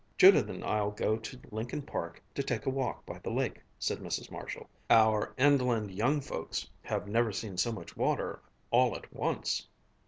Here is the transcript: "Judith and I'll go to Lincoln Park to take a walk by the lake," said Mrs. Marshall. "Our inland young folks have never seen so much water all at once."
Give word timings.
"Judith 0.17 0.49
and 0.49 0.63
I'll 0.63 0.89
go 0.89 1.15
to 1.15 1.39
Lincoln 1.51 1.83
Park 1.83 2.23
to 2.33 2.41
take 2.41 2.65
a 2.65 2.71
walk 2.71 3.05
by 3.05 3.19
the 3.19 3.29
lake," 3.29 3.61
said 3.77 3.99
Mrs. 3.99 4.31
Marshall. 4.31 4.67
"Our 4.89 5.31
inland 5.37 5.91
young 5.91 6.21
folks 6.21 6.67
have 6.81 7.07
never 7.07 7.31
seen 7.31 7.55
so 7.55 7.71
much 7.71 7.95
water 7.95 8.41
all 8.71 8.95
at 8.95 9.13
once." 9.13 9.67